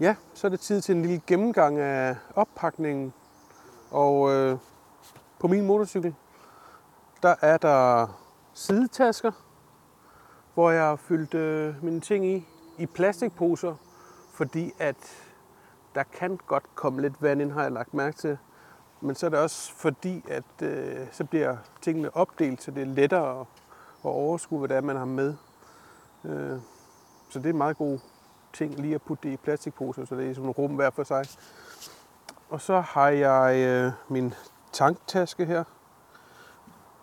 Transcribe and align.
Ja, 0.00 0.16
så 0.34 0.46
er 0.46 0.48
det 0.48 0.60
tid 0.60 0.80
til 0.80 0.96
en 0.96 1.02
lille 1.02 1.20
gennemgang 1.26 1.78
af 1.78 2.16
oppakningen. 2.34 3.12
Og 3.90 4.32
øh, 4.32 4.58
på 5.38 5.48
min 5.48 5.66
motorcykel, 5.66 6.14
der 7.22 7.34
er 7.40 7.56
der 7.56 8.06
sidetasker, 8.54 9.32
hvor 10.54 10.70
jeg 10.70 10.82
har 10.82 10.96
fyldt 10.96 11.34
øh, 11.34 11.84
mine 11.84 12.00
ting 12.00 12.26
i, 12.26 12.46
i 12.78 12.86
plastikposer, 12.86 13.74
fordi 14.32 14.72
at 14.78 14.96
der 15.94 16.02
kan 16.02 16.38
godt 16.46 16.74
komme 16.74 17.02
lidt 17.02 17.22
vand 17.22 17.40
ind, 17.40 17.52
har 17.52 17.62
jeg 17.62 17.72
lagt 17.72 17.94
mærke 17.94 18.16
til. 18.16 18.38
Men 19.00 19.14
så 19.14 19.26
er 19.26 19.30
det 19.30 19.38
også 19.38 19.72
fordi, 19.72 20.24
at 20.28 20.62
øh, 20.62 21.06
så 21.12 21.24
bliver 21.24 21.56
tingene 21.80 22.16
opdelt, 22.16 22.62
så 22.62 22.70
det 22.70 22.82
er 22.82 22.86
lettere 22.86 23.40
at, 23.40 23.46
at 24.04 24.10
overskue, 24.10 24.58
hvad 24.58 24.68
det 24.68 24.76
er, 24.76 24.80
man 24.80 24.96
har 24.96 25.04
med. 25.04 25.34
Øh, 26.24 26.58
så 27.28 27.38
det 27.38 27.46
er 27.46 27.50
en 27.50 27.58
meget 27.58 27.76
god 27.76 27.98
ting 28.52 28.80
lige 28.80 28.94
at 28.94 29.02
putte 29.02 29.28
det 29.28 29.34
i 29.34 29.36
plastikposer, 29.36 30.04
så 30.04 30.14
det 30.14 30.30
er 30.30 30.34
sådan 30.34 30.48
en 30.48 30.50
rum 30.50 30.74
hver 30.74 30.90
for 30.90 31.04
sig. 31.04 31.26
Og 32.50 32.60
så 32.60 32.80
har 32.80 33.08
jeg 33.08 33.56
øh, 33.58 33.92
min 34.08 34.34
tanktaske 34.72 35.44
her, 35.44 35.64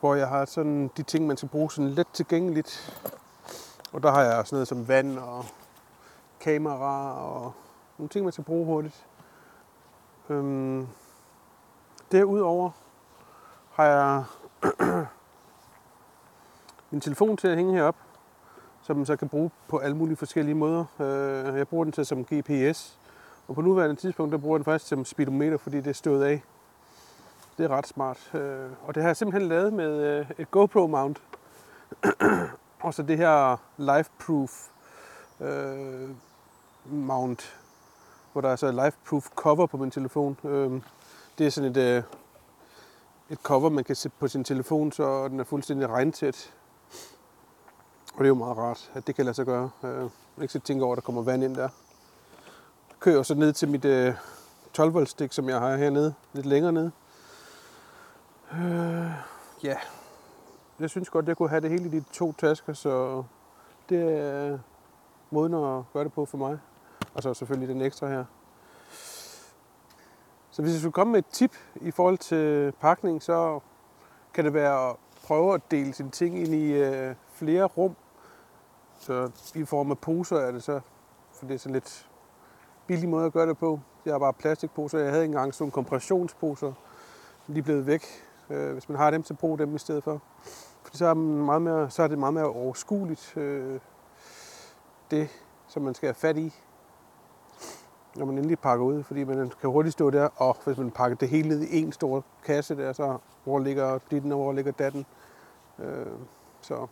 hvor 0.00 0.14
jeg 0.14 0.28
har 0.28 0.44
sådan 0.44 0.90
de 0.96 1.02
ting, 1.02 1.26
man 1.26 1.36
skal 1.36 1.48
bruge 1.48 1.70
sådan 1.70 1.90
let 1.90 2.06
tilgængeligt. 2.12 3.00
Og 3.92 4.02
der 4.02 4.10
har 4.10 4.22
jeg 4.22 4.46
sådan 4.46 4.56
noget 4.56 4.68
som 4.68 4.88
vand 4.88 5.18
og 5.18 5.44
kamera 6.40 7.20
og 7.20 7.52
nogle 7.98 8.08
ting, 8.08 8.24
man 8.24 8.32
skal 8.32 8.44
bruge 8.44 8.66
hurtigt. 8.66 9.06
Øhm, 10.28 10.88
derudover 12.12 12.70
har 13.72 13.84
jeg 13.84 14.24
min 16.90 17.00
telefon 17.00 17.36
til 17.36 17.48
at 17.48 17.56
hænge 17.56 17.74
herop, 17.74 17.96
som 18.84 18.96
man 18.96 19.06
så 19.06 19.16
kan 19.16 19.28
bruge 19.28 19.50
på 19.68 19.78
alle 19.78 19.96
mulige 19.96 20.16
forskellige 20.16 20.54
måder. 20.54 20.84
Øh, 21.00 21.58
jeg 21.58 21.68
bruger 21.68 21.84
den 21.84 21.92
til 21.92 22.06
som 22.06 22.24
GPS, 22.24 22.98
og 23.48 23.54
på 23.54 23.60
nuværende 23.60 23.96
tidspunkt, 23.96 24.32
der 24.32 24.38
bruger 24.38 24.56
jeg 24.56 24.58
den 24.58 24.64
faktisk 24.64 24.88
som 24.88 25.04
speedometer, 25.04 25.56
fordi 25.56 25.76
det 25.76 25.86
er 25.86 25.92
stået 25.92 26.24
af. 26.24 26.42
Det 27.58 27.64
er 27.64 27.68
ret 27.68 27.86
smart. 27.86 28.30
Øh, 28.34 28.70
og 28.86 28.94
det 28.94 29.02
har 29.02 29.08
jeg 29.08 29.16
simpelthen 29.16 29.48
lavet 29.48 29.72
med 29.72 30.02
øh, 30.02 30.26
et 30.38 30.50
GoPro 30.50 30.86
mount. 30.86 31.22
og 32.84 32.94
så 32.94 33.02
det 33.02 33.18
her 33.18 33.56
life-proof 33.78 34.70
øh, 35.46 36.10
mount, 36.86 37.56
hvor 38.32 38.40
der 38.40 38.48
er 38.48 38.56
så 38.56 38.72
life-proof 38.72 39.34
cover 39.34 39.66
på 39.66 39.76
min 39.76 39.90
telefon. 39.90 40.36
Det 41.38 41.46
er 41.46 41.50
sådan 41.50 41.70
et, 41.70 42.04
et 43.30 43.38
cover, 43.42 43.68
man 43.68 43.84
kan 43.84 43.96
sætte 43.96 44.16
på 44.20 44.28
sin 44.28 44.44
telefon, 44.44 44.92
så 44.92 45.28
den 45.28 45.40
er 45.40 45.44
fuldstændig 45.44 45.88
regntæt. 45.88 46.54
Og 48.14 48.18
det 48.18 48.24
er 48.24 48.28
jo 48.28 48.34
meget 48.34 48.56
rart, 48.56 48.90
at 48.94 49.06
det 49.06 49.14
kan 49.14 49.24
lade 49.24 49.34
sig 49.34 49.46
gøre. 49.46 49.70
Jeg 49.82 50.10
ikke 50.40 50.52
så 50.52 50.60
tænke 50.60 50.84
over, 50.84 50.92
at 50.92 50.96
der 50.96 51.02
kommer 51.02 51.22
vand 51.22 51.44
ind 51.44 51.56
der. 51.56 51.62
Jeg 51.62 53.00
kører 53.00 53.22
så 53.22 53.34
ned 53.34 53.52
til 53.52 53.68
mit 53.68 53.84
øh, 53.84 54.14
12 54.72 54.94
volt 54.94 55.08
stik, 55.08 55.32
som 55.32 55.48
jeg 55.48 55.60
har 55.60 55.76
hernede, 55.76 56.14
lidt 56.32 56.46
længere 56.46 56.72
nede. 56.72 56.90
Øh, 58.52 59.10
ja, 59.62 59.76
jeg 60.80 60.90
synes 60.90 61.10
godt, 61.10 61.28
jeg 61.28 61.36
kunne 61.36 61.48
have 61.48 61.60
det 61.60 61.70
hele 61.70 61.84
i 61.84 61.88
de 61.88 62.04
to 62.12 62.32
tasker, 62.32 62.72
så 62.72 63.22
det 63.88 64.18
er 64.18 64.58
måden 65.30 65.54
at 65.54 65.82
gøre 65.92 66.04
det 66.04 66.12
på 66.12 66.24
for 66.24 66.38
mig. 66.38 66.58
Og 67.14 67.22
så 67.22 67.34
selvfølgelig 67.34 67.74
den 67.74 67.82
ekstra 67.82 68.08
her. 68.08 68.24
Så 70.50 70.62
hvis 70.62 70.72
jeg 70.72 70.80
skulle 70.80 70.92
komme 70.92 71.10
med 71.10 71.18
et 71.18 71.26
tip 71.32 71.52
i 71.80 71.90
forhold 71.90 72.18
til 72.18 72.72
pakning, 72.80 73.22
så 73.22 73.60
kan 74.34 74.44
det 74.44 74.54
være 74.54 74.90
at 74.90 74.96
prøve 75.26 75.54
at 75.54 75.70
dele 75.70 75.92
sine 75.92 76.10
ting 76.10 76.38
ind 76.38 76.54
i 76.54 76.72
øh, 76.72 77.14
flere 77.32 77.64
rum. 77.64 77.96
Så 79.04 79.30
i 79.54 79.64
form 79.64 79.90
af 79.90 79.98
poser 79.98 80.36
er 80.36 80.50
det 80.52 80.62
så, 80.62 80.80
for 81.32 81.46
det 81.46 81.54
er 81.54 81.58
så 81.58 81.68
lidt 81.68 82.08
billig 82.86 83.08
måde 83.08 83.26
at 83.26 83.32
gøre 83.32 83.48
det 83.48 83.58
på. 83.58 83.80
Jeg 84.04 84.14
har 84.14 84.18
bare 84.18 84.32
plastikposer. 84.32 84.98
Jeg 84.98 85.10
havde 85.10 85.24
engang 85.24 85.54
sådan 85.54 85.62
nogle 85.62 85.72
kompressionsposer. 85.72 86.72
De 87.46 87.58
er 87.58 87.62
blevet 87.62 87.86
væk. 87.86 88.04
Øh, 88.50 88.72
hvis 88.72 88.88
man 88.88 88.98
har 88.98 89.10
dem, 89.10 89.24
så 89.24 89.34
brug 89.34 89.58
dem 89.58 89.74
i 89.74 89.78
stedet 89.78 90.04
for. 90.04 90.22
Fordi 90.82 90.96
så 90.96 91.06
er, 91.06 91.14
man 91.14 91.44
meget 91.44 91.62
mere, 91.62 91.90
så 91.90 92.02
er 92.02 92.08
det 92.08 92.18
meget 92.18 92.34
mere 92.34 92.44
overskueligt, 92.44 93.36
øh, 93.36 93.80
det, 95.10 95.28
som 95.68 95.82
man 95.82 95.94
skal 95.94 96.06
have 96.06 96.14
fat 96.14 96.36
i, 96.36 96.54
når 98.16 98.26
man 98.26 98.38
endelig 98.38 98.58
pakker 98.58 98.84
ud. 98.84 99.02
Fordi 99.02 99.24
man 99.24 99.52
kan 99.60 99.70
hurtigt 99.70 99.92
stå 99.92 100.10
der, 100.10 100.28
og 100.36 100.56
hvis 100.64 100.78
man 100.78 100.90
pakker 100.90 101.16
det 101.16 101.28
hele 101.28 101.48
ned 101.48 101.60
i 101.60 101.82
en 101.82 101.92
stor 101.92 102.24
kasse 102.44 102.76
der, 102.76 102.92
så 102.92 103.18
hvor 103.44 103.58
ligger 103.58 103.98
ditten 104.10 104.32
og 104.32 104.38
hvor 104.38 104.52
ligger 104.52 104.72
datten. 104.72 105.06
Øh, 105.78 106.06
så 106.60 106.86